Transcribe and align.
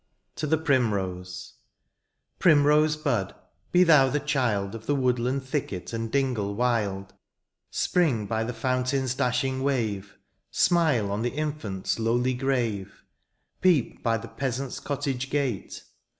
TO 0.35 0.47
THE 0.47 0.57
PRIMROSE. 0.57 1.57
Primrose 2.39 2.97
bud, 2.97 3.35
be 3.71 3.83
thou 3.83 4.09
the 4.09 4.19
child 4.19 4.73
Of 4.73 4.87
the 4.87 4.95
woodland 4.95 5.43
thicket 5.45 5.93
and 5.93 6.11
dingle 6.11 6.55
wild; 6.55 7.13
Spring 7.69 8.25
by 8.25 8.43
the 8.43 8.51
fountain's 8.51 9.13
dashing 9.13 9.61
wave. 9.61 10.17
Smile 10.49 11.11
on 11.11 11.21
the 11.21 11.29
infant's 11.29 11.99
lowly 11.99 12.33
grave, 12.33 13.03
Peep 13.61 14.01
by 14.01 14.17
the 14.17 14.27
peasant's 14.27 14.79
cottage 14.79 15.29
gate. 15.29 15.83